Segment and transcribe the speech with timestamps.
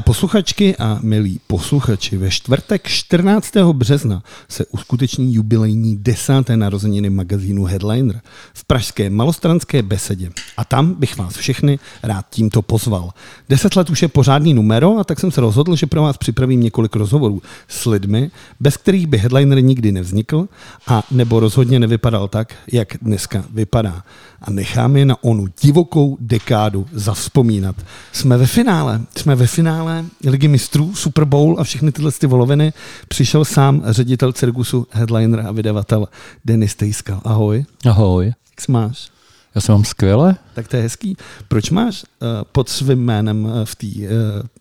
[0.00, 3.56] Posluchačky a milí posluchači, ve čtvrtek 14.
[3.72, 8.20] března se uskuteční jubilejní desáté narozeniny magazínu Headliner
[8.54, 10.30] v pražské malostranské besedě.
[10.56, 13.10] A tam bych vás všechny rád tímto pozval.
[13.48, 16.60] Deset let už je pořádný numero a tak jsem se rozhodl, že pro vás připravím
[16.60, 18.30] několik rozhovorů s lidmi,
[18.60, 20.48] bez kterých by Headliner nikdy nevznikl
[20.86, 24.02] a nebo rozhodně nevypadal tak, jak dneska vypadá.
[24.42, 27.76] A necháme je na onu divokou dekádu zavzpomínat.
[28.12, 32.72] Jsme ve finále, jsme ve finále Ligy mistrů, Super Bowl a všechny tyhle ty voloviny.
[33.08, 36.08] Přišel sám ředitel Cirkusu, headliner a vydavatel
[36.44, 37.20] Denis Tejskal.
[37.24, 37.64] Ahoj.
[37.86, 38.26] Ahoj.
[38.26, 39.08] Jak se máš?
[39.54, 40.36] Já se mám skvěle.
[40.54, 41.16] Tak to je hezký.
[41.48, 44.02] Proč máš uh, pod svým jménem uh, v té uh,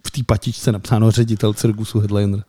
[0.08, 2.44] v tý patičce napsáno ředitel Cirkusu Headliner?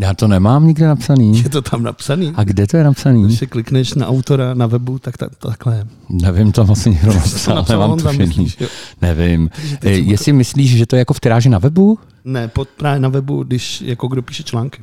[0.00, 1.42] Já to nemám nikde napsaný.
[1.42, 2.32] Je to tam napsaný?
[2.36, 3.24] A kde to je napsaný?
[3.24, 5.86] Když se klikneš na autora na webu, tak ta, takhle je.
[6.08, 8.18] Nevím, to asi někdo napsal, napsal nemám tušení.
[8.18, 8.68] myslíš, jo?
[9.02, 9.50] Nevím.
[9.72, 11.98] E, co jestli myslíš, že to je jako v tiráži na webu?
[12.24, 14.82] Ne, pod, právě na webu, když jako kdo píše články.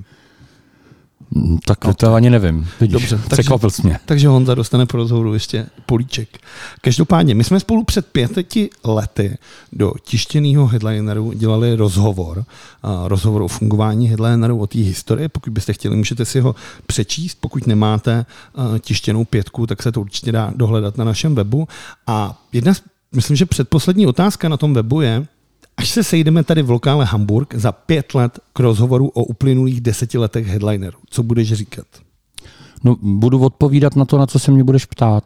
[1.65, 2.67] Tak to ani nevím.
[2.79, 3.99] Vidíš, Dobře, takže- překvapil jsi mě.
[4.05, 6.37] Takže Honza dostane pro rozhovoru ještě políček.
[6.81, 9.37] Každopádně, my jsme spolu před pěti lety
[9.73, 12.45] do tištěného headlineru dělali rozhovor.
[12.83, 15.27] A rozhovor o fungování headlineru, o té historii.
[15.27, 16.55] Pokud byste chtěli, můžete si ho
[16.87, 17.37] přečíst.
[17.41, 18.25] Pokud nemáte
[18.79, 21.67] tištěnou pětku, tak se to určitě dá dohledat na našem webu.
[22.07, 22.81] A jedna, z-
[23.15, 25.25] myslím, že předposlední otázka na tom webu je,
[25.79, 30.17] Až se sejdeme tady v lokále Hamburg za pět let k rozhovoru o uplynulých deseti
[30.17, 31.85] letech headlineru, co budeš říkat?
[32.83, 35.23] No, budu odpovídat na to, na co se mě budeš ptát.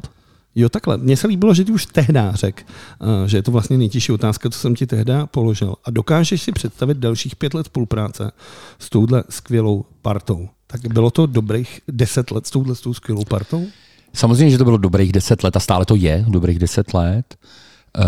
[0.55, 0.97] Jo, takhle.
[0.97, 2.63] Mně se líbilo, že ty už tehdy řekl,
[3.01, 5.75] eh, že je to vlastně nejtěžší otázka, co jsem ti tehdy položil.
[5.85, 8.31] A dokážeš si představit dalších pět let spolupráce
[8.79, 10.49] s touhle skvělou partou.
[10.67, 13.65] Tak bylo to dobrých deset let s touhle s tou skvělou partou?
[14.13, 17.35] Samozřejmě, že to bylo dobrých deset let a stále to je dobrých deset let.
[17.97, 18.03] Uh,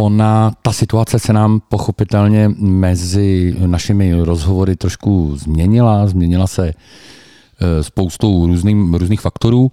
[0.00, 6.06] ona, ta situace se nám pochopitelně mezi našimi rozhovory trošku změnila.
[6.06, 9.70] Změnila se eh, spoustou různým, různých faktorů.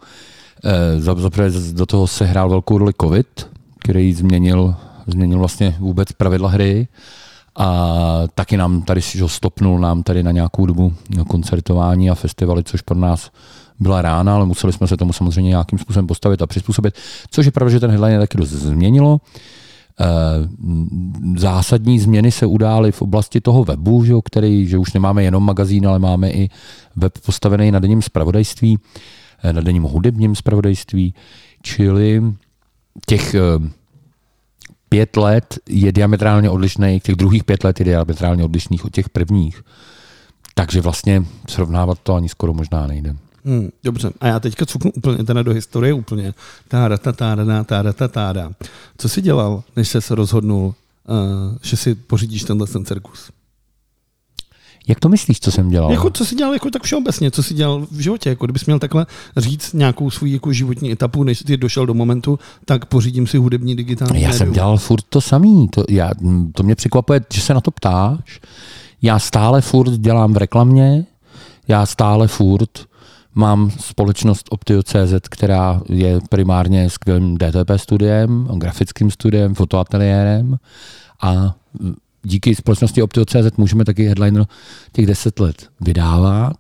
[0.64, 3.48] Eh, za- Zaprvé do toho se hrál velkou roli covid,
[3.80, 4.76] který změnil,
[5.08, 6.88] změnil vlastně vůbec pravidla hry
[7.56, 7.88] a
[8.36, 10.94] taky nám tady že stopnul nám tady na nějakou dobu
[11.28, 13.32] koncertování a festivaly, což pro nás
[13.80, 16.96] byla rána, ale museli jsme se tomu samozřejmě nějakým způsobem postavit a přizpůsobit,
[17.32, 19.22] což je pravda, že ten headline taky dost změnilo.
[21.38, 25.88] Zásadní změny se udály v oblasti toho webu, že, který, že už nemáme jenom magazín,
[25.88, 26.50] ale máme i
[26.96, 28.80] web postavený na denním spravodajství,
[29.44, 31.14] eh, na denním hudebním spravodajství,
[31.62, 32.22] čili
[33.06, 33.40] těch eh,
[34.90, 39.62] pět let je diametrálně odlišný, těch druhých pět let je diametrálně odlišných od těch prvních.
[40.54, 43.16] Takže vlastně srovnávat to ani skoro možná nejde.
[43.46, 44.12] Hmm, dobře.
[44.22, 46.34] A já teďka cuknu úplně teda do historie úplně.
[46.68, 48.52] Táda, ta, táda, táda, ta, táda.
[48.98, 53.32] Co jsi dělal, než jsi se rozhodnul, uh, že si pořídíš tenhle ten cirkus?
[54.88, 55.92] Jak to myslíš, co jsem dělal?
[55.92, 58.80] Jako, co jsi dělal jako tak všeobecně, co jsi dělal v životě, jako kdybys měl
[58.80, 59.06] takhle
[59.38, 63.76] říct nějakou svou jako životní etapu, než jsi došel do momentu, tak pořídím si hudební
[63.76, 64.54] digitální Já jsem médium.
[64.54, 65.68] dělal furt to samý.
[65.68, 66.12] To, já,
[66.56, 68.40] to mě překvapuje, že se na to ptáš.
[69.02, 71.06] Já stále furt dělám v reklamě,
[71.68, 72.86] já stále furt
[73.36, 80.58] mám společnost Optio.cz, která je primárně skvělým DTP studiem, grafickým studiem, fotoateliérem
[81.22, 81.56] a
[82.24, 84.46] díky společnosti Optio.cz můžeme taky headliner
[84.92, 86.58] těch 10 let vydávat.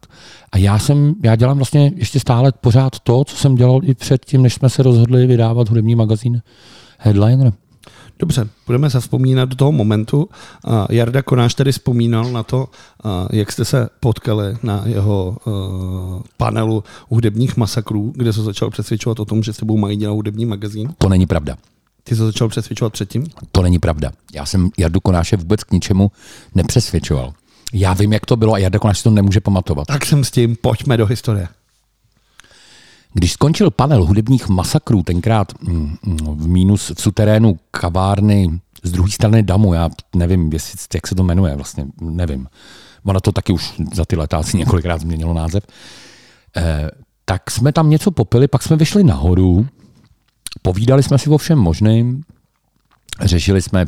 [0.51, 4.41] A já jsem, já dělám vlastně ještě stále pořád to, co jsem dělal i předtím,
[4.41, 6.41] než jsme se rozhodli vydávat hudební magazín
[6.97, 7.53] Headliner.
[8.23, 10.29] Dobře, budeme se vzpomínat do toho momentu.
[10.89, 12.69] Jarda Konáš tady vzpomínal na to,
[13.31, 15.53] jak jste se potkali na jeho uh,
[16.38, 20.45] panelu hudebních masakrů, kde se začal přesvědčovat o tom, že s tebou mají dělat hudební
[20.45, 20.94] magazín.
[20.97, 21.57] To není pravda.
[22.03, 23.25] Ty se začal přesvědčovat předtím?
[23.51, 24.12] To není pravda.
[24.33, 26.12] Já jsem Jardu Konáše vůbec k ničemu
[26.56, 27.33] nepřesvědčoval.
[27.74, 29.88] Já vím, jak to bylo a Jarda Konáš si to nemůže pamatovat.
[29.88, 31.48] Tak jsem s tím, pojďme do historie.
[33.13, 39.12] Když skončil panel hudebních masakrů, tenkrát mm, mm, v mínus v suterénu kavárny z druhé
[39.12, 42.48] strany Damu, já nevím, jestli, jak se to jmenuje, vlastně nevím.
[43.04, 45.63] Ono to taky už za ty leta asi několikrát změnilo název.
[46.57, 46.89] Eh,
[47.25, 49.68] tak jsme tam něco popili, pak jsme vyšli nahoru,
[50.62, 52.24] povídali jsme si o všem možným,
[53.21, 53.86] řešili jsme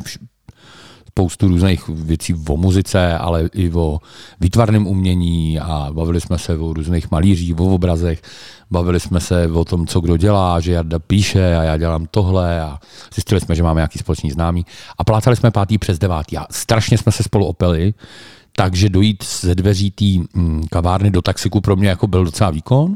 [1.16, 3.98] spoustu různých věcí o muzice, ale i o
[4.40, 8.22] výtvarném umění a bavili jsme se o různých malířích, o obrazech,
[8.70, 12.60] bavili jsme se o tom, co kdo dělá, že Jarda píše a já dělám tohle
[12.60, 12.78] a
[13.14, 14.66] zjistili jsme, že máme nějaký společný známý.
[14.98, 17.94] A plácali jsme pátý přes devátý a strašně jsme se spolu opili,
[18.52, 22.94] takže dojít ze dveří té mm, kavárny do taxiku pro mě jako byl docela výkon.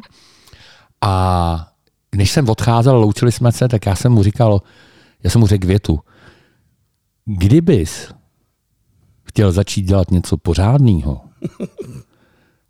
[1.00, 1.66] A
[2.10, 4.62] když jsem odcházel, loučili jsme se, tak já jsem mu říkal,
[5.24, 6.00] já jsem mu řekl větu,
[7.36, 8.08] kdybys
[9.22, 11.20] chtěl začít dělat něco pořádného,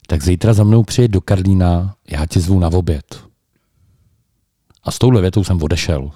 [0.06, 3.24] tak zítra za mnou přijet do Karlína, já tě zvu na oběd.
[4.82, 6.10] A s touhle větou jsem odešel.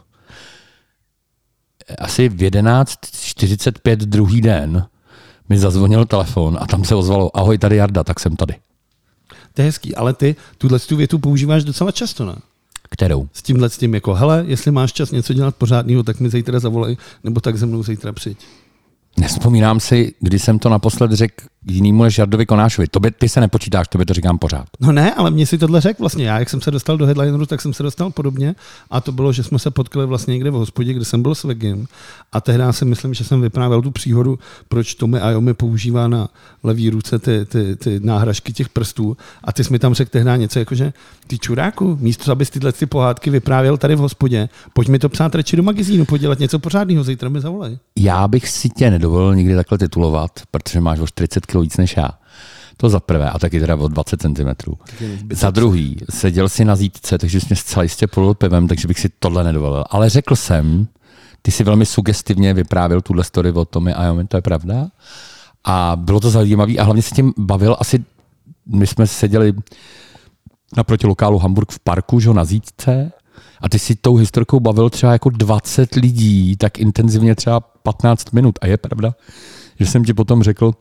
[1.98, 4.88] Asi v 11.45 druhý den
[5.48, 8.54] mi zazvonil telefon a tam se ozvalo, ahoj, tady Jarda, tak jsem tady.
[9.52, 12.34] To je hezký, ale ty tuhle tu větu používáš docela často, ne?
[12.94, 13.28] Kterou?
[13.32, 16.60] S tímhle s tím jako, hele, jestli máš čas něco dělat pořádného, tak mi zítra
[16.60, 18.38] zavolej, nebo tak ze mnou zítra přijď.
[19.18, 22.88] Nespomínám si, kdy jsem to naposled řekl jinému než Jardovi Konášovi.
[22.88, 24.66] To by, ty se nepočítáš, to by to říkám pořád.
[24.80, 26.24] No ne, ale mě si tohle řekl vlastně.
[26.24, 28.54] Já, jak jsem se dostal do headlineru, tak jsem se dostal podobně.
[28.90, 31.44] A to bylo, že jsme se potkali vlastně někde v hospodě, kde jsem byl s
[31.44, 31.86] Vegim.
[32.32, 34.38] A tehdy si myslím, že jsem vyprávěl tu příhodu,
[34.68, 36.28] proč Tommy Ayomi používá na
[36.62, 39.16] levý ruce ty, ty, ty náhražky těch prstů.
[39.44, 40.92] A ty jsi mi tam řekl tehdy něco jako, že
[41.26, 45.34] ty čuráku, místo, abys tyhle ty pohádky vyprávěl tady v hospodě, pojď mi to psát
[45.34, 47.78] radši do magazínu, podělat něco pořádného, zítra mi zavolej.
[47.98, 51.96] Já bych si tě nedovolil nikdy takhle titulovat, protože máš o 40 kg víc než
[51.96, 52.10] já.
[52.76, 54.72] To za prvé, a taky teda o 20 cm.
[55.32, 59.00] Za druhý, seděl si na zítce, takže jsi mě zcela jistě polil pivem, takže bych
[59.00, 59.84] si tohle nedovolil.
[59.90, 60.86] Ale řekl jsem,
[61.42, 64.86] ty si velmi sugestivně vyprávěl tuhle story o Tomi a jo, to je pravda.
[65.64, 68.04] A bylo to zajímavé a hlavně se tím bavil asi,
[68.66, 69.52] my jsme seděli
[70.76, 73.12] naproti lokálu Hamburg v parku, že na zítce,
[73.60, 78.58] a ty si tou historkou bavil třeba jako 20 lidí, tak intenzivně třeba 15 minut.
[78.60, 79.14] A je pravda,
[79.80, 80.72] že jsem ti potom řekl,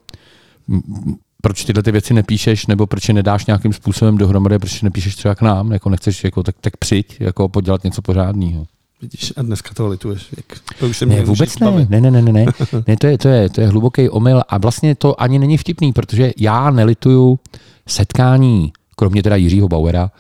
[1.42, 5.36] proč tyhle ty věci nepíšeš, nebo proč je nedáš nějakým způsobem dohromady, proč nepíšeš třeba
[5.36, 8.66] k nám, jako nechceš, jako, tak, tak přijď, jako podělat něco pořádného.
[9.02, 10.28] Vidíš, a dneska to lituješ.
[10.38, 11.72] Jak, to už se ne, vůbec ne.
[11.72, 11.88] ne.
[11.90, 12.46] Ne, ne, ne, ne.
[12.88, 15.94] ne to, je, to, je, to je hluboký omyl a vlastně to ani není vtipný,
[15.94, 17.40] protože já nelituju
[17.88, 20.12] setkání, kromě teda Jiřího Bauera,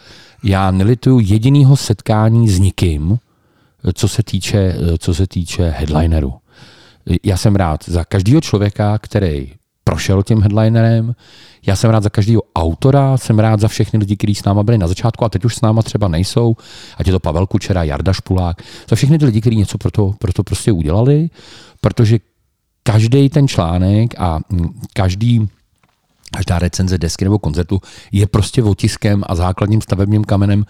[0.44, 3.18] já nelituju jediného setkání s nikým,
[3.94, 6.34] co se týče, co se týče headlineru.
[7.24, 9.52] Já jsem rád za každého člověka, který
[9.84, 11.16] prošel tím headlinerem.
[11.66, 14.78] Já jsem rád za každého autora, jsem rád za všechny lidi, kteří s náma byli
[14.78, 16.56] na začátku a teď už s náma třeba nejsou,
[16.98, 20.14] ať je to Pavel Kučera, Jarda Špulák, za všechny ty lidi, kteří něco pro to,
[20.20, 21.30] pro to prostě udělali,
[21.82, 22.20] protože
[22.84, 24.40] každý ten článek a
[24.94, 25.48] každý
[26.34, 27.82] každá recenze desky nebo koncertu
[28.12, 30.66] je prostě otiskem a základním stavebním kamenem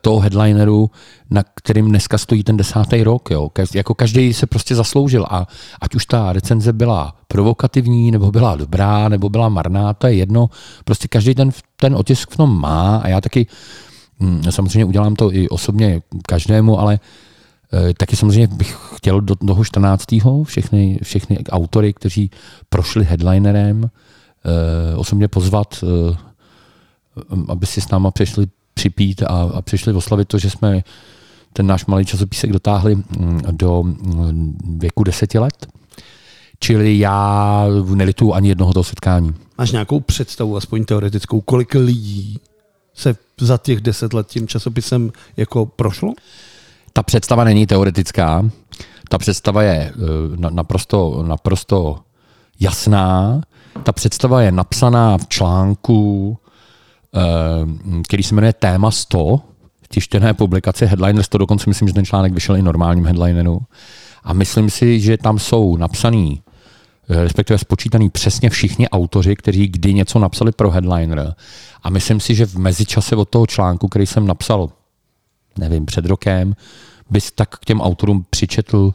[0.00, 0.90] toho headlineru,
[1.30, 3.30] na kterým dneska stojí ten desátý rok.
[3.30, 3.50] Jo.
[3.74, 5.46] Jako každý se prostě zasloužil a
[5.80, 10.50] ať už ta recenze byla provokativní, nebo byla dobrá, nebo byla marná, to je jedno.
[10.84, 13.46] Prostě každý ten, ten otisk v tom má a já taky
[14.20, 17.00] hm, samozřejmě udělám to i osobně každému, ale
[17.72, 20.04] eh, Taky samozřejmě bych chtěl do toho 14.
[20.44, 22.30] všechny, všechny autory, kteří
[22.68, 23.90] prošli headlinerem,
[24.46, 26.16] Eh, osobně pozvat, eh,
[27.48, 28.46] aby si s náma přišli
[28.76, 30.84] připít a, a přišli oslavit to, že jsme
[31.52, 35.66] ten náš malý časopisek dotáhli mm, do mm, věku deseti let.
[36.60, 37.64] Čili já
[37.94, 39.34] nelituju ani jednoho toho setkání.
[39.58, 42.38] Máš nějakou představu, aspoň teoretickou, kolik lidí
[42.94, 46.12] se za těch deset let tím časopisem jako prošlo?
[46.92, 48.50] Ta představa není teoretická.
[49.08, 49.92] Ta představa je eh,
[50.50, 51.98] naprosto, naprosto
[52.60, 53.40] jasná.
[53.82, 56.38] Ta představa je napsaná v článku,
[58.02, 59.40] který se jmenuje Téma 100,
[59.88, 63.60] tištěné publikace Headliners, to dokonce myslím, že ten článek vyšel i normálním headlineru.
[64.24, 66.42] A myslím si, že tam jsou napsaný,
[67.08, 71.34] eh, respektive spočítaný přesně všichni autoři, kteří kdy něco napsali pro headliner.
[71.82, 74.70] A myslím si, že v mezičase od toho článku, který jsem napsal,
[75.58, 76.56] nevím, před rokem,
[77.10, 78.94] bys tak k těm autorům přičetl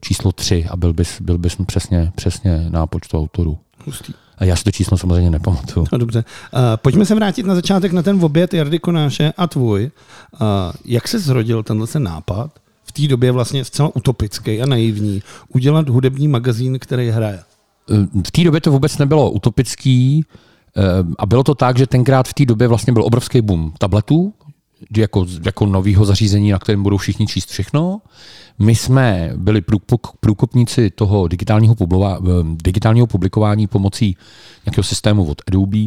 [0.00, 3.58] číslo 3 a byl bys, byl bys přesně, přesně na počtu autorů.
[3.84, 4.12] Hustý.
[4.38, 5.86] A já si to číslo samozřejmě nepamatuju.
[5.92, 6.24] No, dobře.
[6.54, 9.90] Uh, pojďme se vrátit na začátek na ten oběd Jardy Konáše a tvůj.
[10.40, 10.48] Uh,
[10.84, 12.50] jak se zrodil tenhle ten nápad?
[12.84, 15.22] V té době vlastně zcela utopický a naivní.
[15.48, 17.40] Udělat hudební magazín, který hraje.
[18.26, 20.24] V té době to vůbec nebylo utopický
[21.18, 24.32] a bylo to tak, že tenkrát v té době vlastně byl obrovský boom tabletů,
[24.96, 28.00] jako, jako nového zařízení, na kterém budou všichni číst všechno.
[28.58, 29.62] My jsme byli
[30.20, 34.16] průkopníci toho digitálního, publikování, eh, digitálního publikování pomocí
[34.66, 35.78] nějakého systému od Adobe.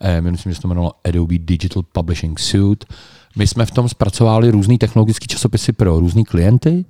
[0.00, 2.86] Eh, myslím, že se to jmenovalo Adobe Digital Publishing Suite.
[3.36, 6.84] My jsme v tom zpracovali různé technologické časopisy pro různé klienty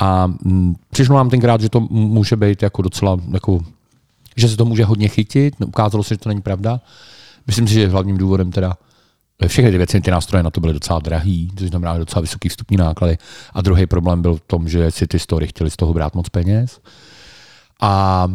[0.00, 3.60] a mm, přišlo nám tenkrát, že to může být jako docela, jako,
[4.36, 5.54] že se to může hodně chytit.
[5.66, 6.80] Ukázalo se, že to není pravda.
[7.46, 8.76] Myslím si, že hlavním důvodem teda
[9.48, 12.76] všechny ty věci, ty nástroje na to byly docela drahý, což znamená docela vysoký vstupní
[12.76, 13.18] náklady.
[13.52, 16.28] A druhý problém byl v tom, že si ty story chtěli z toho brát moc
[16.28, 16.80] peněz.
[17.80, 18.26] A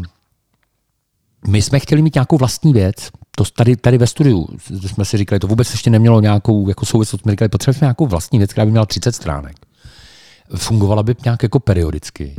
[1.48, 3.10] my jsme chtěli mít nějakou vlastní věc.
[3.36, 4.48] To tady, tady ve studiu
[4.88, 7.22] jsme si říkali, to vůbec ještě nemělo nějakou jako souvislost.
[7.22, 9.56] Jsme říkali, potřebujeme nějakou vlastní věc, která by měla 30 stránek.
[10.56, 12.36] fungovala by nějak jako periodicky,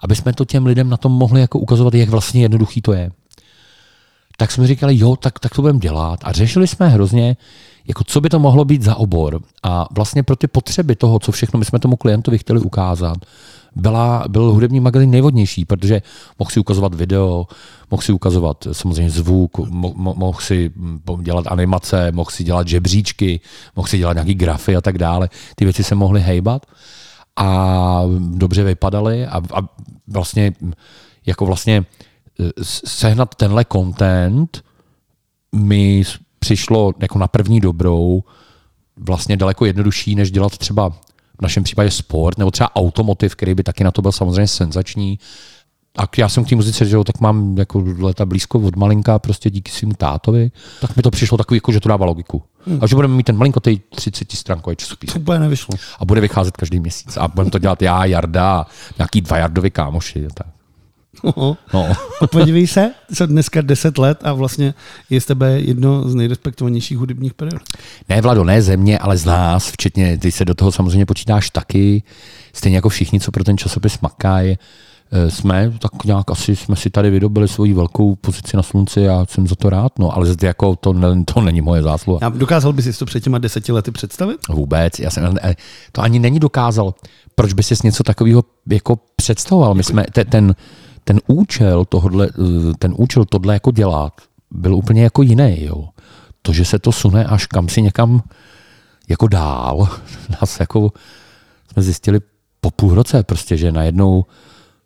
[0.00, 3.10] aby jsme to těm lidem na tom mohli jako ukazovat, jak vlastně jednoduchý to je.
[4.36, 6.20] Tak jsme říkali, jo, tak, tak to budeme dělat.
[6.22, 7.36] A řešili jsme hrozně,
[7.88, 9.40] jako co by to mohlo být za obor.
[9.62, 13.16] A vlastně pro ty potřeby toho, co všechno my jsme tomu klientovi chtěli ukázat,
[13.76, 16.02] byla, byl hudební magazín nejvodnější, protože
[16.38, 17.46] mohl si ukazovat video,
[17.90, 20.70] mohl si ukazovat samozřejmě zvuk, mo, mohl si
[21.22, 23.40] dělat animace, mohl si dělat žebříčky,
[23.76, 25.28] mohl si dělat nějaký grafy a tak dále.
[25.54, 26.66] Ty věci se mohly hejbat
[27.36, 29.68] a dobře vypadaly a, a
[30.08, 30.52] vlastně
[31.26, 31.84] jako vlastně
[32.40, 34.62] e, sehnat tenhle content
[35.52, 36.02] mi
[36.38, 38.22] přišlo jako na první dobrou
[38.96, 40.90] vlastně daleko jednodušší, než dělat třeba
[41.38, 45.18] v našem případě sport, nebo třeba automotiv, který by taky na to byl samozřejmě senzační.
[45.98, 49.18] A já jsem k té muzice, že jo, tak mám jako leta blízko od malinka,
[49.18, 50.50] prostě díky svým tátovi,
[50.80, 52.42] tak mi to přišlo takový, jako, že to dává logiku.
[52.66, 52.78] Hmm.
[52.82, 55.12] A že budeme mít ten malinkotý 30 stránkový časopis.
[55.12, 55.74] To úplně nevyšlo.
[55.98, 57.16] A bude vycházet každý měsíc.
[57.16, 58.66] A budeme to dělat já, Jarda,
[58.98, 60.26] nějaký dva Jardovi kámoši.
[60.34, 60.55] Tak.
[61.24, 61.56] No.
[61.74, 61.92] no.
[62.30, 64.74] Podívej se, se dneska 10 let a vlastně
[65.10, 67.62] je z tebe jedno z nejrespektovanějších hudebních period.
[68.08, 72.02] Ne, Vlado, ne země, ale z nás, včetně, ty se do toho samozřejmě počítáš taky,
[72.52, 74.58] stejně jako všichni, co pro ten časopis makají,
[75.12, 79.26] eh, jsme, tak nějak asi jsme si tady vydobili svoji velkou pozici na slunci a
[79.28, 82.20] jsem za to rád, no, ale jako to, ne, to není moje zásluha.
[82.22, 84.36] A dokázal bys si to před těma deseti lety představit?
[84.48, 85.36] Vůbec, já jsem,
[85.92, 86.94] to ani není dokázal.
[87.34, 89.74] Proč by si něco takového jako představoval?
[89.74, 90.54] My jsme, ten
[91.08, 94.12] ten účel, tohodle, eh, ten účel tohle jako dělat
[94.50, 95.64] byl úplně jako jiný.
[95.64, 95.88] Jo.
[96.42, 98.22] To, že se to sune až kam si někam
[99.08, 99.88] jako dál,
[100.40, 100.92] nás jako
[101.72, 102.20] jsme zjistili
[102.60, 104.24] po půl roce prostě, že najednou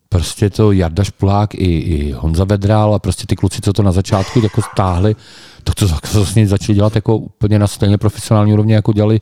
[0.09, 3.93] prostě to Jarda Špulák i, i Honza Vedrál a prostě ty kluci, co to na
[3.93, 5.17] začátku jako stáhli,
[5.65, 9.21] to, co vlastně začali dělat jako úplně na stejně profesionální úrovni, jako dělali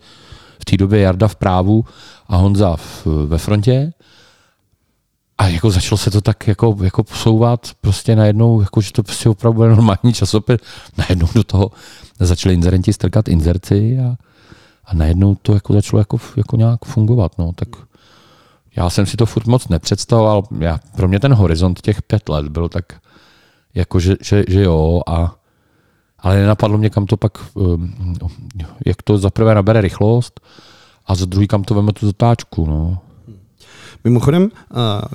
[0.60, 1.84] v té době Jarda v právu
[2.28, 3.92] a Honza v, ve frontě,
[5.38, 9.28] a jako začalo se to tak jako, jako posouvat prostě najednou, jako, že to prostě
[9.28, 10.60] opravdu bude normální časopis.
[10.98, 11.70] Najednou do toho
[12.20, 14.16] začali inzerenti strkat inzerci a,
[14.84, 17.38] a najednou to jako začalo jako, jako nějak fungovat.
[17.38, 17.52] No.
[17.54, 17.68] Tak
[18.76, 20.42] já jsem si to furt moc nepředstavoval.
[20.58, 22.84] Já, pro mě ten horizont těch pět let byl tak,
[23.74, 25.34] jako že, že, že jo, a,
[26.18, 27.94] ale nenapadlo mě, kam to pak, um,
[28.86, 30.40] jak to zaprvé nabere rychlost
[31.06, 32.66] a za druhý, kam to veme tu zatáčku.
[32.66, 32.98] No.
[34.08, 34.50] Mimochodem,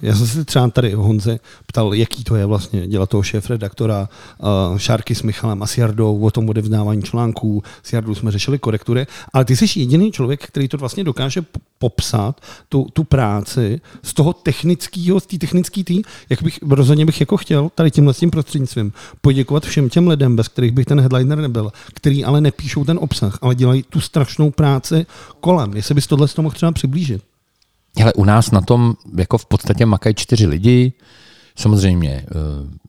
[0.01, 4.09] já jsem se třeba tady Honze ptal, jaký to je vlastně dělat toho šéf-redaktora
[4.77, 7.63] Šárky s Michalem a s Jardou o tom odevzdávání článků.
[7.83, 11.41] S Jardou jsme řešili korektury, ale ty jsi jediný člověk, který to vlastně dokáže
[11.77, 17.19] popsat, tu, tu práci z toho technického, z té technické tý, jak bych rozhodně bych
[17.19, 21.37] jako chtěl tady tímhle tím prostřednictvím poděkovat všem těm lidem, bez kterých bych ten headliner
[21.37, 25.05] nebyl, který ale nepíšou ten obsah, ale dělají tu strašnou práci
[25.39, 25.73] kolem.
[25.73, 27.21] Jestli bys tohle z toho mohl třeba přiblížit.
[28.01, 30.93] Ale u nás na tom jako v podstatě makají čtyři lidi.
[31.55, 32.83] Samozřejmě eh,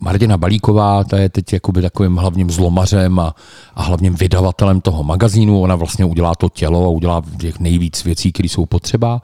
[0.00, 3.34] Martina Balíková, ta je teď jakoby takovým hlavním zlomařem a,
[3.74, 5.60] a hlavním vydavatelem toho magazínu.
[5.60, 9.22] Ona vlastně udělá to tělo a udělá těch nejvíc věcí, které jsou potřeba.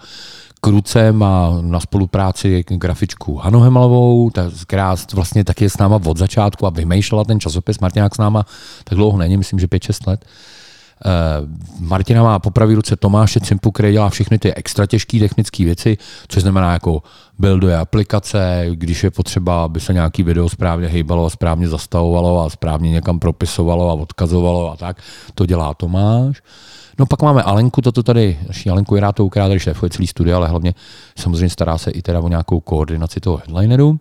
[0.60, 4.30] Kruce má na spolupráci grafičku Hanu Hemalovou,
[4.66, 7.78] která vlastně taky je s náma od začátku a vymýšlela ten časopis.
[7.78, 8.46] Martina s náma
[8.84, 10.24] tak dlouho není, myslím, že 5-6 let.
[10.24, 10.61] Eh,
[11.80, 15.96] Martina má po pravé ruce Tomáše Cimpu, který dělá všechny ty extra těžké technické věci,
[16.28, 17.02] což znamená jako
[17.38, 22.50] builduje aplikace, když je potřeba, aby se nějaký video správně hejbalo a správně zastavovalo a
[22.50, 24.96] správně někam propisovalo a odkazovalo a tak.
[25.34, 26.42] To dělá Tomáš.
[26.98, 30.48] No pak máme Alenku, toto tady, naší Alenku Jirátovou, která tady šéfuje celý studio, ale
[30.48, 30.74] hlavně
[31.16, 33.98] samozřejmě stará se i teda o nějakou koordinaci toho headlineru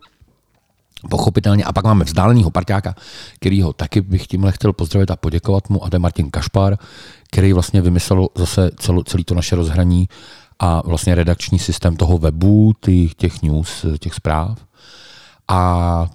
[1.10, 1.64] pochopitelně.
[1.64, 2.94] A pak máme vzdáleného parťáka,
[3.34, 6.76] kterýho taky bych tímhle chtěl pozdravit a poděkovat mu, a to je Martin Kašpar,
[7.30, 10.08] který vlastně vymyslel zase celou, celý to naše rozhraní
[10.58, 14.58] a vlastně redakční systém toho webu, těch, těch news, těch zpráv.
[15.48, 16.10] A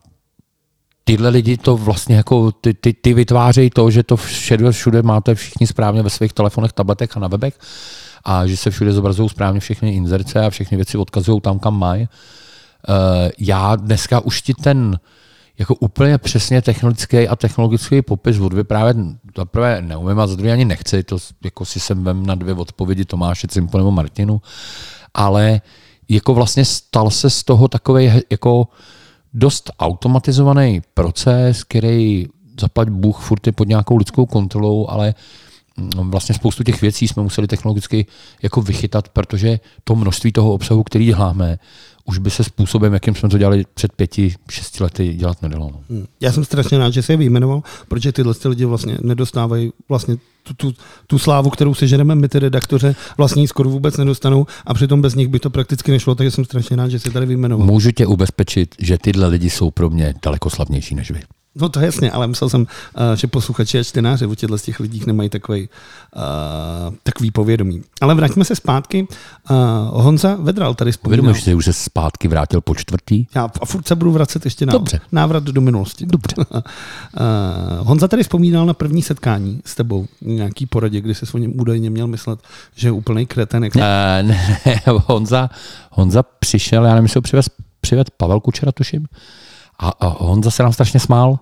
[1.03, 5.35] tyhle lidi to vlastně jako, ty, ty, ty vytvářejí to, že to všude, všude máte
[5.35, 7.59] všichni správně ve svých telefonech, tabletech a na webech
[8.25, 12.07] a že se všude zobrazují správně všechny inzerce a všechny věci odkazují tam, kam mají
[13.39, 14.99] já dneska už ti ten
[15.59, 18.97] jako úplně přesně technický a technologický popis odvyprávět
[19.37, 22.53] za prvé neumím a za druhé ani nechci, to jako si sem vem na dvě
[22.53, 24.41] odpovědi Tomáše Cimpo nebo Martinu,
[25.13, 25.61] ale
[26.09, 28.67] jako vlastně stal se z toho takový jako
[29.33, 32.27] dost automatizovaný proces, který
[32.59, 35.15] zaplať Bůh furt je pod nějakou lidskou kontrolou, ale
[35.77, 38.05] mm, vlastně spoustu těch věcí jsme museli technologicky
[38.41, 41.59] jako vychytat, protože to množství toho obsahu, který děláme,
[42.07, 45.69] už by se způsobem, jakým jsme to dělali před pěti, šesti lety, dělat nedalo.
[45.73, 45.79] No.
[45.89, 46.05] Hmm.
[46.21, 50.17] Já jsem strašně rád, že se je vyjmenoval, protože tyhle ty lidi vlastně nedostávají vlastně
[50.43, 50.73] tu, tu,
[51.07, 55.15] tu slávu, kterou si ženeme my, ty redaktoře, vlastně skoro vůbec nedostanou a přitom bez
[55.15, 57.67] nich by to prakticky nešlo, takže jsem strašně rád, že si tady vyjmenoval.
[57.67, 61.21] Můžu tě ubezpečit, že tyhle lidi jsou pro mě daleko slavnější než vy.
[61.61, 64.79] No to jasně, ale myslel jsem, eh, že posluchači a čtenáři o těchto z těch
[64.79, 65.69] lidích nemají takový,
[66.15, 67.81] uh, takový povědomí.
[68.01, 69.07] Ale vraťme se zpátky.
[69.49, 69.57] Uh,
[70.03, 71.13] Honza Vedral tady vzpomínal.
[71.13, 73.25] Uvědomuješ si, už se zpátky vrátil po čtvrtý?
[73.35, 74.99] Já a furt se budu vracet ještě na Dobře.
[75.11, 76.05] návrat do minulosti.
[76.05, 76.35] Dobře.
[76.37, 76.61] uh,
[77.87, 81.89] Honza tady vzpomínal na první setkání s tebou, nějaký poradě, kdy se o něm údajně
[81.89, 82.39] měl myslet,
[82.75, 83.63] že je úplný kreten.
[83.63, 83.75] Jak...
[83.75, 83.81] Uh,
[84.21, 85.49] ne, Honza,
[85.91, 87.45] Honza přišel, já nevím, jestli ho přivez,
[87.81, 89.05] přivez Pavel Kučera, tuším,
[89.79, 91.39] a, a Honza se nám strašně smál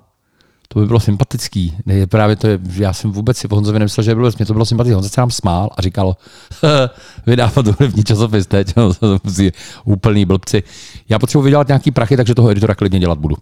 [0.67, 1.77] to by bylo sympatický.
[1.86, 4.53] Ne, právě to je, já jsem vůbec si po Honzovi nemyslel, že bylo, mě to
[4.53, 4.95] bylo sympatické.
[4.95, 6.17] Honza se nám smál a říkal,
[7.25, 8.91] vydávat hudební časopis teď, no,
[9.86, 10.63] úplný blbci.
[11.10, 13.36] Já potřebuji vydělat nějaký prachy, takže toho editora klidně dělat budu.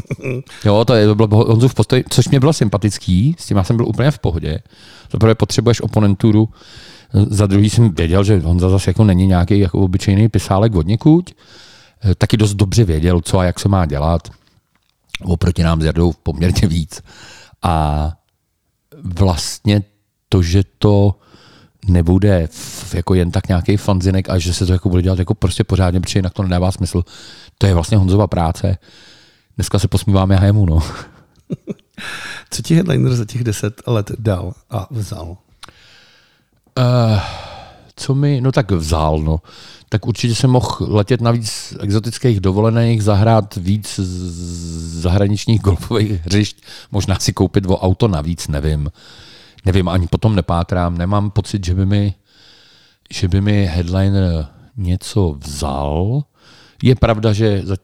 [0.64, 3.76] jo, to, je, to bylo Honzův postoj, což mě bylo sympatický, s tím já jsem
[3.76, 4.58] byl úplně v pohodě.
[5.12, 6.48] Zaprvé potřebuješ oponenturu,
[7.12, 11.30] za druhý jsem věděl, že Honza zase jako není nějaký jako obyčejný pisálek od někud.
[12.18, 14.28] Taky dost dobře věděl, co a jak se má dělat
[15.24, 17.02] oproti nám s Jardou poměrně víc.
[17.62, 18.12] A
[19.02, 19.82] vlastně
[20.28, 21.14] to, že to
[21.88, 22.48] nebude
[22.94, 26.00] jako jen tak nějaký fanzinek a že se to jako bude dělat jako prostě pořádně,
[26.00, 27.02] protože jinak to nedává smysl.
[27.58, 28.78] To je vlastně Honzova práce.
[29.56, 30.82] Dneska se posmíváme a jemu, no.
[32.50, 35.36] Co ti headliner za těch deset let dal a vzal?
[36.78, 37.20] Uh,
[37.96, 39.40] co mi, no tak vzal, no
[39.92, 44.00] tak určitě jsem mohl letět na víc exotických dovolených, zahrát víc
[45.02, 48.90] zahraničních golfových hřišť, možná si koupit o auto navíc, nevím.
[49.64, 52.14] Nevím, ani potom nepátrám, nemám pocit, že by mi,
[53.12, 56.22] že by mi headliner něco vzal.
[56.82, 57.76] Je pravda, že za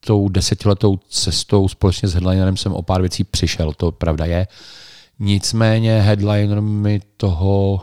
[0.00, 4.46] tou desetiletou cestou společně s headlinerem jsem o pár věcí přišel, to pravda je.
[5.18, 7.80] Nicméně headliner mi toho,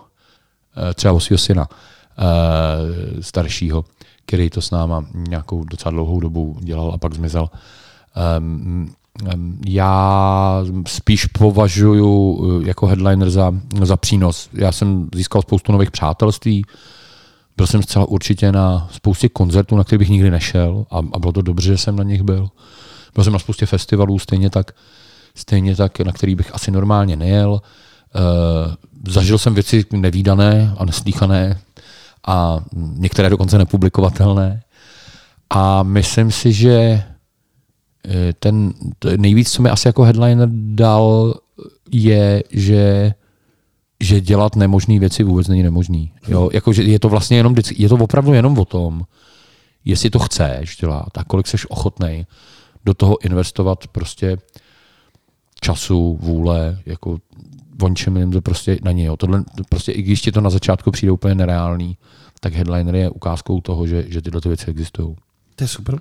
[0.77, 1.67] eh, třeba o svého syna,
[3.21, 3.85] staršího,
[4.25, 7.49] který to s náma nějakou docela dlouhou dobu dělal a pak zmizel.
[9.67, 14.49] Já spíš považuji eh, jako headliner za, za přínos.
[14.53, 16.65] Já jsem získal spoustu nových přátelství,
[17.57, 21.31] byl jsem zcela určitě na spoustě koncertů, na kterých bych nikdy nešel a, a bylo
[21.31, 22.49] to dobře, že jsem na nich byl.
[23.15, 24.71] Byl jsem na spoustě festivalů, stejně tak,
[25.35, 27.51] stejně tak na který bych asi normálně nejel.
[27.51, 28.73] Uh,
[29.07, 31.59] zažil jsem věci nevýdané a neslíchané,
[32.27, 34.61] a některé dokonce nepublikovatelné.
[35.49, 38.73] A myslím si, že eh, ten
[39.17, 41.33] nejvíc, co mi asi jako headliner dal,
[41.91, 43.13] je, že
[43.99, 46.11] že dělat nemožné věci vůbec není nemožný.
[46.27, 46.49] Jo?
[46.53, 49.01] Jako, že je to vlastně jenom, je to opravdu jenom o tom,
[49.85, 52.25] jestli to chceš dělat a kolik jsi ochotný
[52.85, 54.37] do toho investovat prostě
[55.61, 57.17] času, vůle, jako
[58.07, 59.09] jiném to prostě na něj.
[59.17, 61.97] Tohle, prostě, i když ti to na začátku přijde úplně nereálný,
[62.39, 65.15] tak headliner je ukázkou toho, že, že tyhle ty věci existují.
[65.55, 65.99] To je super.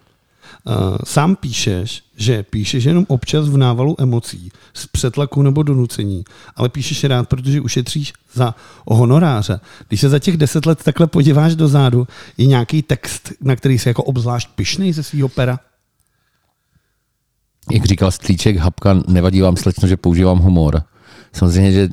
[0.65, 6.25] Uh, sám píšeš, že píšeš jenom občas v návalu emocí, z přetlaku nebo donucení,
[6.57, 8.55] ale píšeš rád, protože ušetříš za
[8.87, 9.61] honoráře.
[9.89, 12.09] Když se za těch deset let takhle podíváš dozadu,
[12.39, 15.59] je nějaký text, na který jsi jako obzvlášť pišnej ze svého pera?
[17.73, 20.83] Jak říkal Stříček Hapka, nevadí vám slečno, že používám humor.
[21.35, 21.89] Samozřejmě, že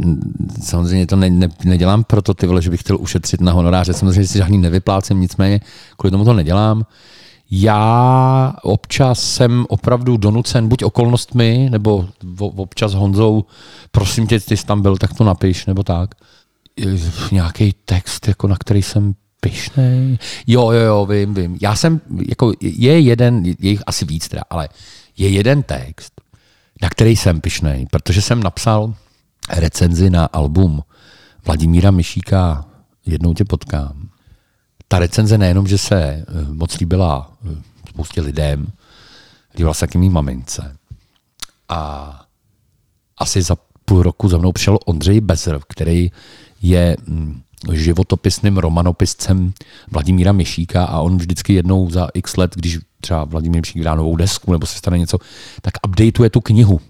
[0.63, 3.93] samozřejmě to ne, ne, nedělám proto, ty vole, že bych chtěl ušetřit na honoráře.
[3.93, 5.59] Samozřejmě si žádný nevyplácím, nicméně
[5.97, 6.85] kvůli tomu to nedělám.
[7.51, 13.45] Já občas jsem opravdu donucen buď okolnostmi, nebo občas Honzou,
[13.91, 16.15] prosím tě, ty jsi tam byl, tak to napiš, nebo tak.
[17.31, 20.17] Nějaký text, jako na který jsem pišnej.
[20.47, 21.57] Jo, jo, jo, vím, vím.
[21.61, 24.69] Já jsem, jako je jeden, je jich asi víc teda, ale
[25.17, 26.13] je jeden text,
[26.81, 28.93] na který jsem pišnej, protože jsem napsal
[29.51, 30.81] recenzi na album
[31.45, 32.65] Vladimíra Myšíka
[33.05, 34.09] Jednou tě potkám.
[34.87, 37.55] Ta recenze nejenom, že se eh, moc líbila eh,
[37.89, 38.67] spoustě lidem,
[39.55, 40.77] líbila se taky mý mamince.
[41.69, 42.21] A
[43.17, 46.11] asi za půl roku za mnou přišel Ondřej Bezr, který
[46.61, 47.41] je mm,
[47.73, 49.53] životopisným romanopiscem
[49.91, 54.15] Vladimíra Myšíka a on vždycky jednou za x let, když třeba Vladimír Myšík dá novou
[54.15, 55.17] desku nebo se stane něco,
[55.61, 56.81] tak updateuje tu knihu.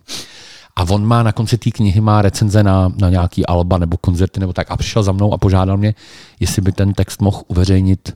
[0.75, 4.39] A on má na konci té knihy má recenze na, na nějaký alba nebo koncerty
[4.39, 5.95] nebo tak a přišel za mnou a požádal mě,
[6.39, 8.15] jestli by ten text mohl uveřejnit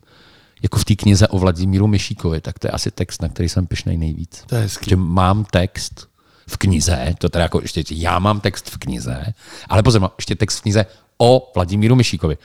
[0.64, 3.68] jako v té knize o Vladimíru Myšíkovi, tak to je asi text, na který jsem
[3.68, 4.44] pišnej nejvíc.
[4.48, 6.08] To je Že mám text
[6.48, 9.34] v knize, to teda jako ještě já mám text v knize,
[9.70, 10.86] ale pozor, mám ještě text v knize
[11.18, 12.38] o Vladimíru Myšíkovi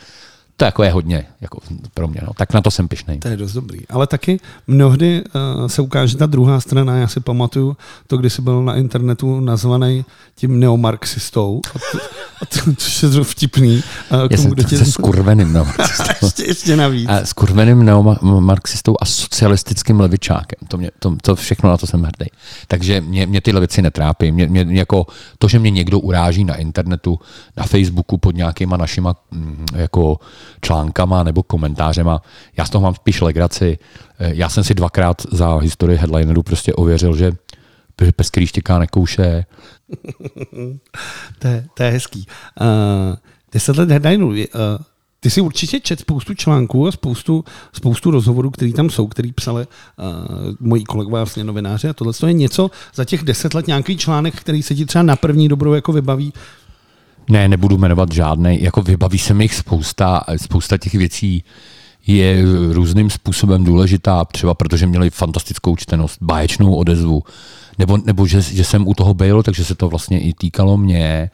[0.60, 1.60] to jako je hodně jako
[1.94, 2.20] pro mě.
[2.26, 2.32] No.
[2.36, 3.18] Tak na to jsem pišnej.
[3.18, 3.78] To je dost dobrý.
[3.88, 6.96] Ale taky mnohdy uh, se ukáže ta druhá strana.
[6.96, 11.60] Já si pamatuju to, kdy jsi byl na internetu nazvaný tím neomarxistou.
[11.74, 11.98] A to,
[12.42, 13.82] a to, což je vtipný.
[14.12, 14.78] Uh, Já jsem tě...
[14.78, 16.04] se skurveným neomarxistou.
[16.26, 17.08] ještě, ještě navíc.
[17.08, 20.68] A skurveným neomarxistou a socialistickým levičákem.
[20.68, 22.30] To, mě, to, to všechno na to jsem hrdý.
[22.68, 24.32] Takže mě, mě tyhle věci netrápí.
[24.32, 25.06] Mě, mě, jako
[25.38, 27.18] to, že mě někdo uráží na internetu,
[27.56, 30.18] na Facebooku pod nějakýma našima mm, jako
[30.62, 32.22] článkama nebo komentářema.
[32.56, 33.78] Já z toho mám spíš legraci.
[34.18, 37.32] Eh, já jsem si dvakrát za historii headlinerů prostě ověřil, že
[38.16, 39.44] pes, který štěká, nekouše.
[41.38, 42.26] to, je, to je hezký.
[42.60, 43.16] Uh,
[43.52, 44.28] deset let headlinerů.
[44.28, 44.36] Uh,
[45.20, 49.66] ty si určitě čet spoustu článků a spoustu, spoustu rozhovorů, které tam jsou, který psali
[49.66, 50.06] uh,
[50.60, 54.34] moji kolegové vlastně novináři a tohle to je něco za těch deset let nějaký článek,
[54.40, 56.32] který se ti třeba na první dobrou jako vybaví,
[57.30, 58.62] ne, nebudu jmenovat žádný.
[58.62, 61.44] Jako vybaví se mi jich spousta, spousta těch věcí
[62.06, 67.22] je různým způsobem důležitá, třeba protože měli fantastickou čtenost, báječnou odezvu,
[67.78, 71.30] nebo, nebo že, že jsem u toho byl, takže se to vlastně i týkalo mě,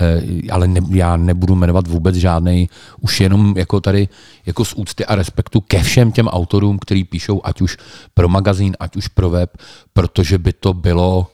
[0.00, 2.68] eh, ale ne, já nebudu jmenovat vůbec žádný,
[3.00, 4.08] už jenom jako tady
[4.46, 7.76] jako z úcty a respektu ke všem těm autorům, který píšou ať už
[8.14, 9.50] pro magazín, ať už pro web,
[9.92, 11.26] protože by to bylo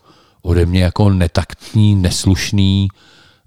[0.42, 2.88] ode mě jako netaktní, neslušný,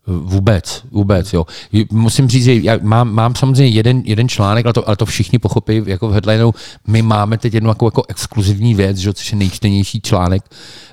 [0.07, 1.45] Vůbec, vůbec, jo.
[1.91, 5.39] Musím říct, že já mám, mám samozřejmě jeden, jeden článek, ale to, ale to všichni
[5.39, 6.51] pochopí, jako v headlineu.
[6.87, 10.43] My máme teď jednu jako, jako exkluzivní věc, že, což je nejčtenější článek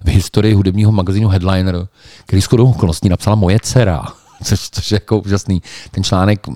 [0.04, 1.88] v historii hudebního magazínu Headliner,
[2.26, 4.04] který shodou okolností napsala moje dcera.
[4.44, 5.62] Což, což je jako úžasný.
[5.90, 6.46] Ten článek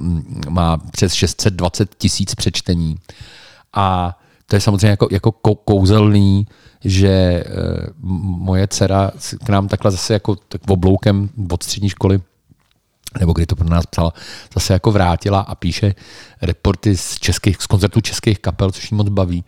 [0.49, 2.97] má přes 620 tisíc přečtení.
[3.73, 6.47] A to je samozřejmě jako, jako kouzelný,
[6.85, 7.45] že e,
[8.21, 9.11] moje dcera
[9.45, 12.21] k nám takhle zase jako tak obloukem od střední školy
[13.21, 14.13] nebo kdy to pro nás psala,
[14.55, 15.95] zase jako vrátila a píše
[16.43, 19.45] reporty z, českých, z koncertů českých kapel, což jí moc baví,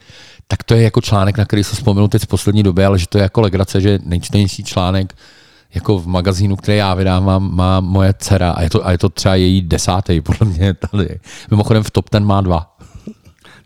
[0.49, 3.07] tak to je jako článek, na který se vzpomenu teď z poslední doby, ale že
[3.09, 5.15] to je jako legrace, že nejčtenější článek
[5.75, 9.09] jako v magazínu, který já vydávám, má moje dcera a je to, a je to
[9.09, 11.21] třeba její desátý, podle mě tady.
[11.51, 12.77] Mimochodem v top ten má dva.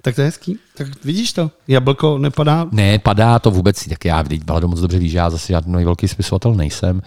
[0.02, 0.58] Tak to je hezký.
[0.76, 1.50] Tak vidíš to?
[1.68, 2.66] Jablko nepadá?
[2.72, 3.88] Ne, padá to vůbec.
[3.88, 7.02] Tak já, vidíš, Balado moc dobře víš, já zase žádný velký spisovatel nejsem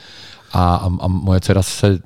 [0.54, 2.00] a, a, moje dcera se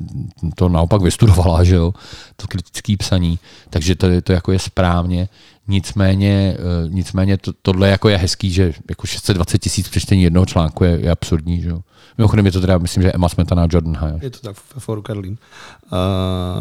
[0.55, 1.93] to naopak vystudovala, že jo,
[2.35, 5.29] to kritické psaní, takže to, to jako je správně.
[5.67, 10.83] Nicméně, eh, nicméně to, tohle jako je hezký, že jako 620 tisíc přečtení jednoho článku
[10.83, 11.61] je, je absurdní.
[11.61, 11.71] Že.
[12.17, 14.23] Mimochodem je to teda, myslím, že Emma Smetana a Jordan High.
[14.23, 15.03] Je to tak ve foru.
[15.09, 15.25] Uh,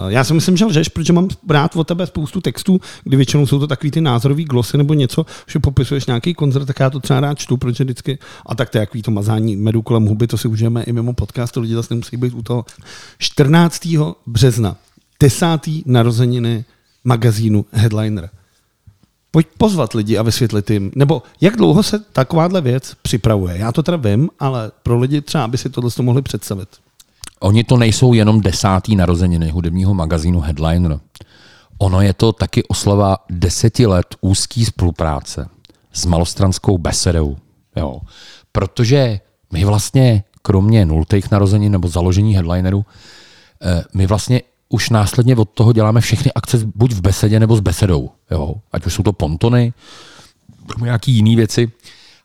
[0.09, 3.59] já si myslím, že lžeš, protože mám rád od tebe spoustu textů, kdy většinou jsou
[3.59, 7.21] to takový ty názorový glosy nebo něco, že popisuješ nějaký koncert, tak já to třeba
[7.21, 10.49] rád čtu, protože vždycky, a tak to je to mazání medu kolem huby, to si
[10.49, 12.65] užijeme i mimo podcastu, lidi zase nemusí být u toho.
[13.19, 13.89] 14.
[14.27, 14.77] března,
[15.21, 16.65] desátý narozeniny
[17.05, 18.31] magazínu Headliner
[19.35, 23.59] pojď pozvat lidi a vysvětlit jim, nebo jak dlouho se takováhle věc připravuje.
[23.59, 26.69] Já to teda vím, ale pro lidi třeba by si tohle mohli představit.
[27.41, 31.01] Oni to nejsou jenom desátý narozeniny hudebního magazínu Headliner.
[31.79, 35.49] Ono je to taky oslava deseti let úzký spolupráce
[35.93, 37.37] s malostranskou besedou.
[37.77, 38.01] Jo.
[38.53, 39.21] Protože
[39.53, 42.85] my vlastně, kromě nultých narozenin nebo založení headlineru,
[43.63, 44.43] eh, my vlastně
[44.75, 48.11] už následně od toho děláme všechny akce buď v besedě nebo s besedou.
[48.31, 48.55] Jo?
[48.73, 49.73] Ať už jsou to pontony,
[50.69, 51.73] nebo nějaký jiné věci.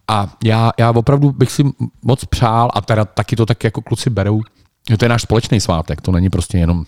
[0.08, 1.64] A já, já opravdu bych si
[2.02, 4.42] moc přál, a teda taky to tak jako kluci berou,
[4.90, 6.86] že to je náš společný svátek, to není prostě jenom,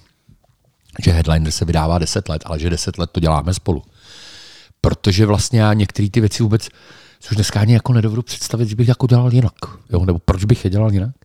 [1.04, 3.84] že Headliner se vydává 10 let, ale že 10 let to děláme spolu.
[4.82, 6.69] Protože vlastně já některé ty věci vůbec,
[7.19, 9.56] což dneska ani jako nedovedu představit, že bych jako dělal jinak.
[9.89, 10.06] Jo?
[10.06, 11.15] Nebo proč bych je dělal jinak.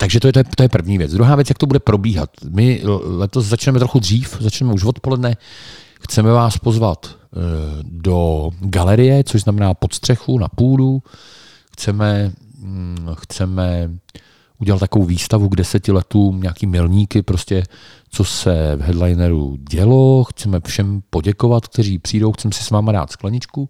[0.00, 1.12] Takže to je, to, je, to je první věc.
[1.12, 2.30] Druhá věc, jak to bude probíhat.
[2.50, 5.36] My letos začneme trochu dřív, začneme už odpoledne.
[6.00, 7.38] Chceme vás pozvat eh,
[7.82, 11.02] do galerie, což znamená pod střechu, na půdu.
[11.72, 13.90] Chceme, hm, chceme
[14.58, 17.62] udělat takovou výstavu k deseti letům, nějaký milníky, prostě,
[18.10, 20.24] co se v headlineru dělo.
[20.24, 23.68] Chceme všem poděkovat, kteří přijdou, chceme si s váma dát skleničku.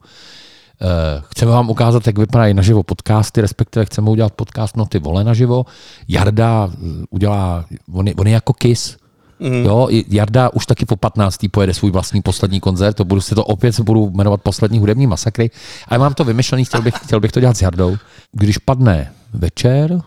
[0.82, 5.24] Eh, chceme vám ukázat, jak vypadají naživo podcasty, respektive chceme udělat podcast No ty vole
[5.24, 5.64] naživo.
[6.08, 8.96] Jarda eh, udělá, on je, on je jako KIS,
[9.40, 9.64] Mm.
[9.64, 11.46] Jo, Jarda už taky po 15.
[11.50, 15.06] pojede svůj vlastní poslední koncert, to budu se to opět se budu jmenovat poslední hudební
[15.06, 15.50] masakry,
[15.88, 17.96] ale mám to vymyšlený, chtěl bych, chtěl bych to dělat s Jardou.
[18.32, 20.00] Když padne večer,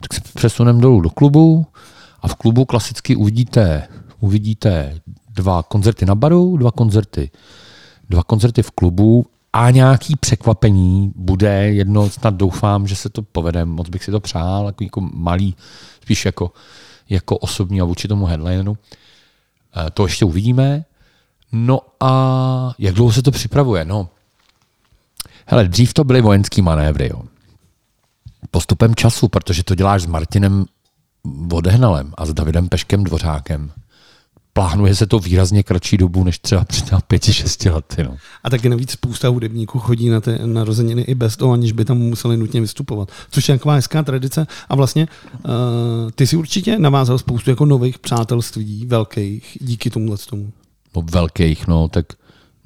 [0.00, 1.66] tak se přesuneme dolů do klubu
[2.22, 3.88] a v klubu klasicky uvidíte,
[4.20, 5.00] uvidíte
[5.34, 7.30] dva koncerty na baru, dva koncerty,
[8.10, 13.64] dva koncerty v klubu a nějaký překvapení bude jedno, snad doufám, že se to povede,
[13.64, 15.56] moc bych si to přál, jako, jako malý,
[16.02, 16.52] spíš jako,
[17.08, 18.78] jako osobní a vůči tomu headlineru.
[19.76, 20.84] Eh, to ještě uvidíme.
[21.52, 23.84] No a jak dlouho se to připravuje?
[23.84, 24.08] No,
[25.46, 27.22] hele, dřív to byly vojenský manévry, jo.
[28.50, 30.64] Postupem času, protože to děláš s Martinem
[31.24, 33.72] Vodehnalem a s Davidem Peškem Dvořákem,
[34.52, 38.04] plánuje se to výrazně kratší dobu, než třeba před pěti, šesti lety.
[38.04, 38.16] No.
[38.44, 41.98] A taky navíc spousta hudebníků chodí na ty narozeniny i bez toho, aniž by tam
[41.98, 43.08] museli nutně vystupovat.
[43.30, 44.46] Což je taková hezká tradice.
[44.68, 45.08] A vlastně
[45.44, 45.50] uh,
[46.14, 50.52] ty si určitě navázal spoustu jako nových přátelství, velkých, díky tomuhle tomu.
[50.96, 52.06] No velkých, no, tak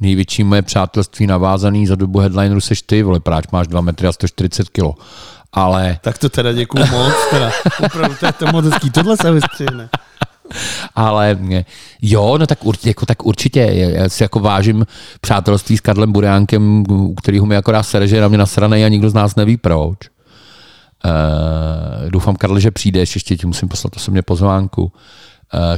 [0.01, 4.13] největší moje přátelství navázaný za dobu headlineru seš ty, vole, práč máš 2 metry a
[4.13, 4.95] 140 kilo.
[5.53, 5.99] Ale...
[6.03, 7.53] Tak to teda děkuju moc, teda.
[7.85, 8.91] Opravdu, to je to moc hezký.
[8.91, 9.89] Tohle se vystřihne.
[10.95, 11.39] Ale
[12.03, 13.61] jo, no tak, určitě, jako, tak určitě.
[13.61, 14.87] Já si jako vážím
[15.21, 18.89] přátelství s Karlem Buránkem, u kterého mi akorát sere, že je na mě nasranej a
[18.89, 19.99] nikdo z nás neví proč.
[21.05, 24.83] Uh, doufám, Karl, že přijdeš, ještě ti musím poslat osobně pozvánku.
[24.83, 24.91] Uh,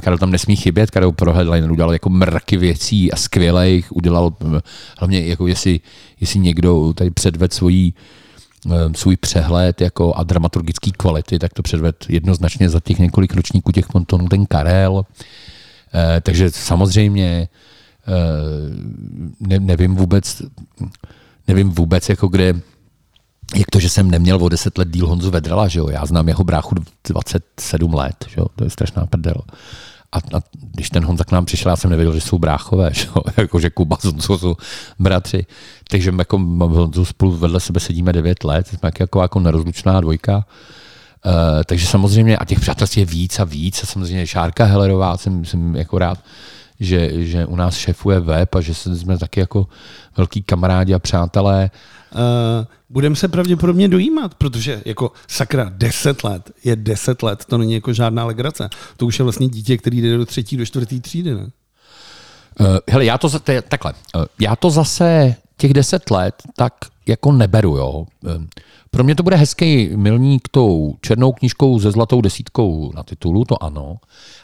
[0.00, 4.32] Karel tam nesmí chybět, Karel pro Headline udělal jako mrky věcí a skvělejch, udělal
[4.98, 5.80] hlavně jako jestli,
[6.20, 8.27] jestli někdo tady předved svojí uh, Eh,
[8.96, 13.88] svůj přehled jako a dramaturgický kvality, tak to předved jednoznačně za těch několik ročníků těch
[13.88, 15.02] pontonů ten Karel.
[15.94, 17.48] Eh, takže samozřejmě
[18.08, 18.12] eh,
[19.40, 20.42] ne, nevím vůbec,
[21.48, 22.60] nevím vůbec, jako kde,
[23.56, 25.88] jak to, že jsem neměl o deset let díl Honzu Vedrala, že jo?
[25.88, 26.74] Já znám jeho bráchu
[27.08, 28.46] 27 let, že jo?
[28.56, 29.40] To je strašná prdel.
[30.12, 30.40] A, a
[30.74, 33.70] když ten Honza k nám přišel, já jsem nevěděl, že jsou bráchové, že, jako, že
[33.70, 34.56] Kuba s jsou
[34.98, 35.46] bratři.
[35.90, 40.46] Takže my jako Honzu spolu vedle sebe sedíme 9 let, jsme jako, jako nerozlučná dvojka.
[41.26, 41.32] Uh,
[41.66, 45.76] takže samozřejmě, a těch přátelství je víc a víc, a samozřejmě Šárka Hellerová, jsem, jsem
[45.76, 46.18] jako rád,
[46.80, 49.66] že, že u nás šefuje web a že jsme taky jako
[50.16, 51.70] velký kamarádi a přátelé.
[52.90, 57.92] Budeme se pravděpodobně dojímat, protože jako sakra, 10 let je 10 let, to není jako
[57.92, 58.68] žádná legrace.
[58.96, 61.50] To už je vlastně dítě, který jde do třetí, do čtvrtý třídy, ne?
[62.60, 66.74] Uh, hele, já to, je, takhle, uh, já to zase těch 10 let tak
[67.06, 67.90] jako neberu, jo.
[67.90, 68.44] Uh,
[68.90, 73.62] pro mě to bude hezký milník tou černou knížkou se zlatou desítkou na titulu, to
[73.62, 73.96] ano,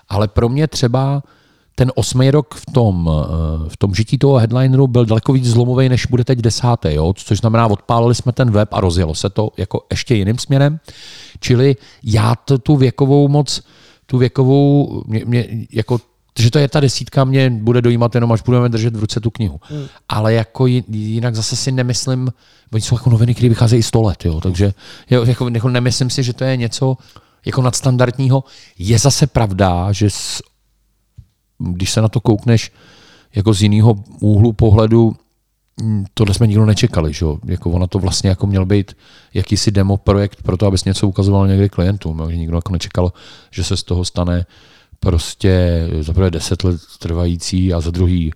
[0.09, 1.23] ale pro mě třeba
[1.75, 5.89] ten osmý rok v tom, eh, v tom žití toho headlineru byl daleko víc zlomový,
[5.89, 7.13] než bude teď desátý, jo?
[7.17, 10.81] což znamená, odpálili jsme ten web a rozjelo se to jako ještě jiným směrem.
[11.41, 13.63] Čili já to, tu věkovou moc,
[14.07, 16.01] tu věkovou, mě, mě, jako
[16.39, 19.31] že to je ta desítka, mě bude dojímat jenom, až budeme držet v ruce tu
[19.31, 19.61] knihu.
[19.63, 19.87] Hmm.
[20.09, 22.33] Ale jako jinak zase si nemyslím,
[22.73, 24.73] oni jsou jako noviny, které vycházejí 100 let, jo, takže
[25.11, 26.97] jako, jako nemyslím si, že to je něco
[27.47, 28.45] jako nadstandardního.
[28.79, 30.43] Je zase pravda, že s
[31.59, 32.73] když se na to koukneš
[33.35, 35.17] jako z jiného úhlu pohledu,
[35.83, 37.27] mm, tohle jsme nikdo nečekali, že?
[37.45, 38.97] Jako ono to vlastně jako měl být
[39.35, 42.19] jakýsi demo projekt pro to, abys něco ukazoval někdy klientům.
[42.19, 42.31] Jo?
[42.31, 43.13] Že nikdo jako nečekal,
[43.51, 44.47] že se z toho stane
[45.01, 48.33] prostě za prvé deset let trvající a za druhý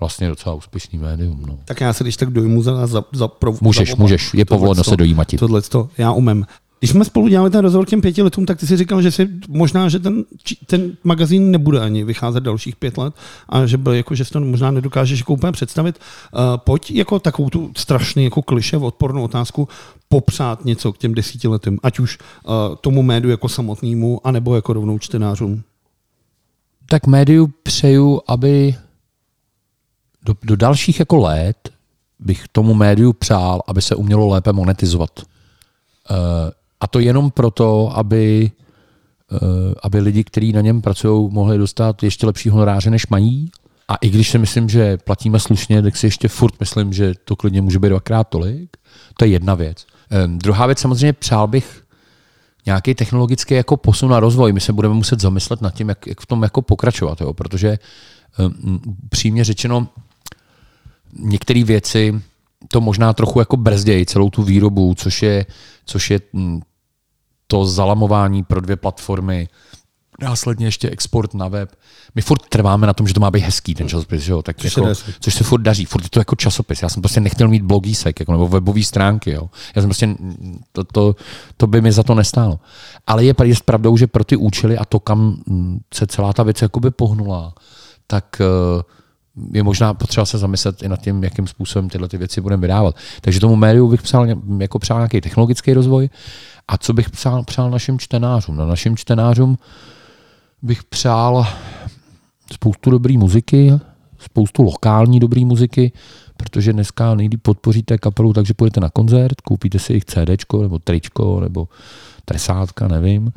[0.00, 1.42] vlastně docela úspěšný médium.
[1.46, 1.58] No.
[1.64, 4.84] Tak já se když tak dojmu za, za, za pro, Můžeš, za můžeš, je povoleno
[4.84, 5.28] se dojímat.
[5.38, 6.46] Tohle to já umím.
[6.78, 9.28] Když jsme spolu dělali ten rozhovor těm pěti letům, tak ty si říkal, že si
[9.48, 10.24] možná, že ten,
[10.66, 13.14] ten magazín nebude ani vycházet dalších pět let
[13.48, 15.98] a že byl jako, že si to možná nedokážeš jako úplně představit.
[16.32, 19.68] Uh, pojď jako takovou tu strašný jako kliše, odpornou otázku
[20.08, 24.72] popřát něco k těm desíti letům, ať už uh, tomu médiu jako samotnému, anebo jako
[24.72, 25.62] rovnou čtenářům.
[26.88, 28.74] Tak médiu přeju, aby
[30.24, 31.70] do, do dalších jako let
[32.18, 35.10] bych tomu médiu přál, aby se umělo lépe monetizovat.
[35.20, 36.16] Uh,
[36.80, 38.50] a to jenom proto, aby,
[39.32, 43.50] eh, aby lidi, kteří na něm pracují, mohli dostat ještě lepší honoráře, než mají.
[43.88, 47.36] A i když si myslím, že platíme slušně, tak si ještě furt myslím, že to
[47.36, 48.76] klidně může být dvakrát tolik.
[49.16, 49.86] To je jedna věc.
[50.26, 51.82] Um, druhá věc, samozřejmě přál bych
[52.66, 54.52] nějaký technologický jako posun a rozvoj.
[54.52, 57.34] My se budeme muset zamyslet nad tím, jak, jak v tom jako pokračovat, jo?
[57.34, 57.78] protože
[58.38, 59.88] um, přímě řečeno,
[61.18, 62.22] některé věci
[62.68, 65.46] to možná trochu jako brzdějí celou tu výrobu, což je,
[65.84, 66.60] což je mm,
[67.46, 69.48] to zalamování pro dvě platformy,
[70.22, 71.76] následně ještě export na web.
[72.14, 74.42] My furt trváme na tom, že to má být hezký ten časopis, že jo?
[74.42, 76.82] Tak což, jako, se což se furt daří, furt je to jako časopis.
[76.82, 79.30] Já jsem prostě nechtěl mít blogísek jako, nebo webové stránky.
[79.30, 79.50] Jo?
[79.76, 80.16] Já jsem prostě,
[80.72, 81.16] to, to,
[81.56, 82.60] to, by mi za to nestálo.
[83.06, 86.42] Ale je, je pravdou, že pro ty účely a to, kam mm, se celá ta
[86.42, 87.54] věc jakoby pohnula,
[88.06, 88.82] tak uh,
[89.52, 92.96] je možná potřeba se zamyslet i nad tím, jakým způsobem tyhle ty věci budeme vydávat.
[93.20, 94.26] Takže tomu médiu bych přál,
[94.58, 96.08] jako přál nějaký technologický rozvoj
[96.68, 98.56] a co bych přál, přál našim čtenářům.
[98.56, 99.58] Na našim čtenářům
[100.62, 101.46] bych přál
[102.52, 103.72] spoustu dobré muziky,
[104.18, 105.92] spoustu lokální dobré muziky,
[106.36, 111.40] protože dneska nejlíp podpoříte kapelu, takže půjdete na koncert, koupíte si jejich CD nebo tričko
[111.40, 111.68] nebo
[112.24, 113.32] tresátka, nevím.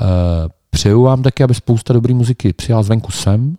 [0.00, 3.56] Eh, přeju vám taky, aby spousta dobré muziky přijala zvenku sem,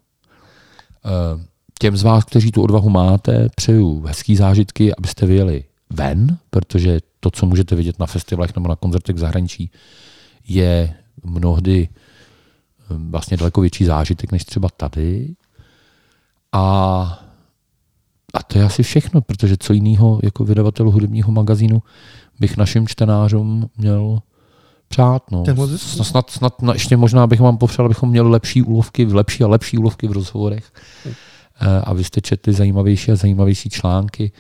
[1.82, 7.32] Těm z vás, kteří tu odvahu máte, přeju hezký zážitky, abyste vyjeli ven, protože to,
[7.32, 9.72] co můžete vidět na festivalech nebo na koncertech v zahraničí,
[10.48, 15.36] je mnohdy eh, vlastně daleko větší zážitek než třeba tady.
[16.52, 16.62] A,
[18.34, 21.84] a to je asi všechno, protože co jiného jako vydavatel hudebního magazínu
[22.40, 24.20] bych našim čtenářům měl
[24.88, 25.32] přát.
[25.32, 25.44] No.
[26.04, 29.78] Snad, snad no, ještě možná bych vám popřál, abychom měli lepší úlovky, lepší a lepší
[29.78, 30.72] úlovky v rozhovorech.
[31.84, 34.32] A vy jste četli zajímavější a zajímavější články,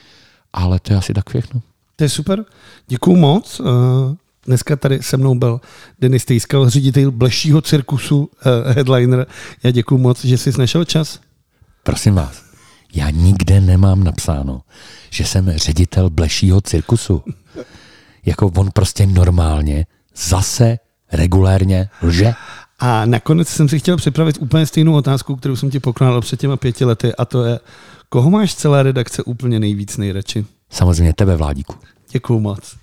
[0.53, 1.61] ale to je asi tak všechno.
[1.95, 2.45] To je super.
[2.87, 3.61] Děkuju moc.
[3.65, 5.61] Eh, dneska tady se mnou byl
[5.99, 9.27] Denis Tejskal, ředitel blešího cirkusu eh, Headliner.
[9.63, 11.19] Já děkuju moc, že jsi našel čas.
[11.83, 12.43] Prosím vás,
[12.93, 14.61] já nikde nemám napsáno,
[15.09, 17.23] že jsem ředitel blešího cirkusu.
[18.25, 20.77] Jako on prostě normálně zase
[21.11, 22.33] regulérně lže.
[22.81, 26.57] A nakonec jsem si chtěl připravit úplně stejnou otázku, kterou jsem ti pokládal před těma
[26.57, 27.59] pěti lety, a to je,
[28.09, 30.45] koho máš celé redakce úplně nejvíc nejradši?
[30.69, 31.75] Samozřejmě tebe, Vládíku.
[32.11, 32.75] Děkuju moc.